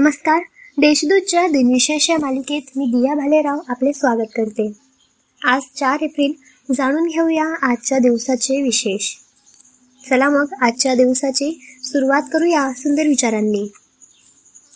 नमस्कार. 0.00 0.42
देशदूतच्या 0.78 1.46
दिनविशेष 1.46 2.10
या 2.10 2.16
मालिकेत 2.16 2.62
मी 2.76 2.86
दिया 2.86 3.14
भालेराव 3.14 3.58
आपले 3.68 3.92
स्वागत 3.92 4.28
करते. 4.36 4.72
आज 5.44 5.62
चार 5.76 6.02
एप्रिल 6.02 6.32
जाणून 6.74 7.06
घेऊया 7.06 7.44
आजच्या 7.62 7.98
दिवसाचे 7.98 8.62
विशेष. 8.62 9.14
चला 10.10 10.28
मग 10.28 10.44
आजच्या 10.60 10.94
दिवसाची 10.94 11.60
सुरुवात 11.82 12.22
करूया 12.32 12.72
सुंदर 12.76 13.06
विचारांनी. 13.06 13.72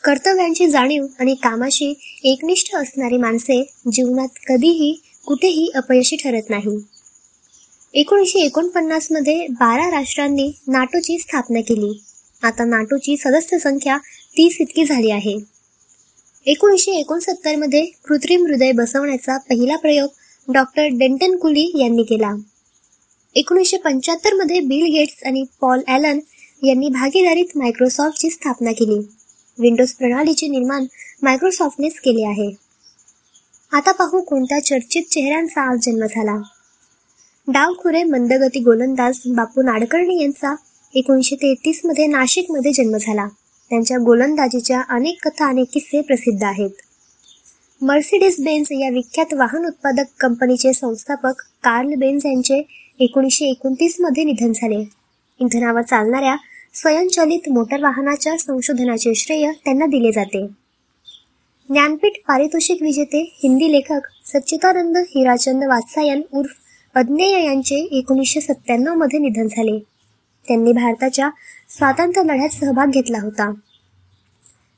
कर्तव्यांची 0.05 0.71
जाणीव 0.71 1.07
आणि 1.19 1.35
कामाशी 1.35 2.21
एकनिष्ठ 2.25 2.75
असणारी 2.75 3.17
माणसे 3.17 3.73
जीवनात 3.93 4.29
कधीही 4.47 5.03
कुठेही 5.27 5.71
अपयशी 5.75 6.17
ठरत 6.17 6.51
नाही. 6.51 6.85
एकोणीसशे 7.95 8.39
एकोणपन्नासमध्ये 8.39 9.47
बारा 9.47 9.91
राष्ट्रांनी 9.91 10.53
नाटोची 10.69 11.19
स्थापना 11.19 11.61
केली. 11.61 12.03
आता 12.43 12.65
नाटोची 12.65 13.17
सदस्य 13.17 13.59
संख्या 13.59 13.99
तीस 14.37 14.57
इतकी 14.61 14.85
झाली 14.85 15.11
आहे. 15.11 15.39
एकोणीसशे 16.47 16.93
एकोणसत्तरमध्ये 16.93 17.85
कृत्रिम 17.85 18.47
हृदय 18.47 18.73
बसवण्याचा 18.73 19.37
पहिला 19.37 19.77
प्रयोग 19.77 20.09
डॉक्टर 20.53 20.87
डेंटन 20.93 21.37
कुली 21.37 21.73
यांनी 21.75 22.03
केला. 22.03 22.35
एकोणीसशे 23.35 23.77
पंच्याहत्तरमध्ये 23.77 24.61
बिल 24.61 24.85
गेट्स 24.93 25.23
आणि 25.25 25.45
पॉल 25.61 25.81
ॲलन 25.87 26.21
यांनी 26.63 26.89
भागीदारीत 26.89 27.57
मायक्रोसॉफ्टची 27.57 28.31
स्थापना 28.31 28.73
केली. 28.73 28.99
विंडोज 29.59 29.93
प्रणालीचे 29.93 30.49
निर्माण 30.49 30.87
मायक्रोसॉफ्टनेच 31.23 32.01
केले 32.01 32.27
आहे. 32.27 32.51
आता 33.73 33.93
पाहू 33.93 34.21
कोणत्या 34.21 34.65
चर्चित 34.65 35.03
चेहऱ्यांचा 35.03 35.73
आज 35.73 35.79
जन्म 35.83 36.07
झाला. 36.07 36.43
डावखुरे 37.49 38.03
मंदगती 38.05 38.61
गोलंदाज 38.61 39.19
बापू 39.27 39.63
नाडकर्णी 39.63 40.23
यांचा 40.23 40.55
एकोणीसशे 40.95 41.37
तेहतीसमध्ये 41.37 42.07
नाशिकमध्ये 42.07 42.73
जन्म 42.73 42.97
झाला. 43.01 43.29
त्यांच्या 43.71 43.99
गोलंदाजीच्या 43.99 44.83
अनेक 44.89 45.29
कथा 45.29 45.45
आणि 45.45 45.65
किस्से 45.65 46.01
प्रसिद्ध 46.01 46.45
आहेत. 46.45 46.71
मर्सिडीज 47.83 48.45
बेन्झ 48.45 48.67
या 48.73 48.89
विख्यात 48.89 49.35
वाहन 49.35 49.67
उत्पादक 49.67 50.05
कंपनीचे 50.21 50.73
संस्थापक 50.73 51.33
कार्ल 51.39 51.95
बेन्झ 51.99 52.27
यांचे 52.27 52.63
एकोणीसशे 53.01 53.45
एकोणतीसमध्ये 53.45 54.25
निधन 54.25 54.53
झाले. 54.53 54.89
इंधनावर 55.39 55.83
चालणाऱ्या 55.83 56.37
स्वयंचलित 56.75 57.49
मोटर 57.49 57.83
वाहनाच्या 57.83 58.39
संशोधनाचे 58.39 59.15
श्रेय 59.15 59.51
त्यांना 59.65 59.87
दिले 59.87 60.13
जाते. 60.13 60.47
ज्ञानपीठ 61.69 62.13
पारितोषिक 62.29 62.83
विजेते 62.83 63.35
हिंदी 63.43 63.73
लेखक 63.73 64.01
सच्चिदानंद 64.25 64.97
हिराचंद 64.97 65.65
वात्सायन 65.65 66.21
उर्फ 66.33 66.51
अज्ञेय 66.95 67.45
यांचे 67.45 67.75
एकोणीसशे 67.75 68.41
सत्त्याण्णवमध्ये 68.41 69.19
निधन 69.19 69.47
झाले. 69.47 69.79
त्यांनी 70.49 70.73
भारताच्या 70.73 71.31
स्वातंत्र्य 71.69 72.33
लढ्यात 72.33 72.49
सहभाग 72.49 72.87
घेतला 72.87 73.19
होता. 73.19 73.53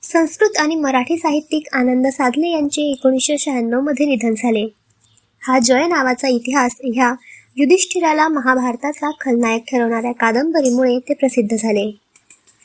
संस्कृत 0.03 0.57
आणि 0.59 0.75
मराठी 0.75 1.19
साहित्यिक 1.19 1.67
आनंद 1.73 2.07
साधले 2.07 2.49
यांचे 2.49 2.83
एकोणीसशे 2.83 3.39
शहाण्णवमध्ये 3.39 4.07
निधन 4.07 4.35
झाले. 4.35 4.75
हा 5.43 5.59
जय 5.59 5.87
नावाचा 5.87 6.29
इतिहास 6.29 6.73
ह्या 6.85 7.15
युधिष्ठिराला 7.57 8.29
महाभारताचा 8.29 9.11
खलनायक 9.21 9.65
ठरवणाऱ्या 9.71 10.13
कादंबरीमुळे 10.13 10.99
ते 10.99 11.15
प्रसिद्ध 11.15 11.57
झाले. 11.57 11.99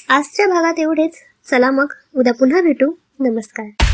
आजच्या 0.10 0.48
भागात 0.48 0.80
एवढेच. 0.80 1.14
चला 1.50 1.72
मग 1.72 1.86
उद्या 2.16 2.34
पुन्हा 2.34 2.62
भेटू. 2.62 2.92
नमस्कार. 3.20 3.87